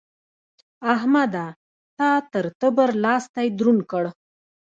[0.93, 1.45] احمده!
[1.97, 4.03] تا تر تبر؛ لاستی دروند کړ.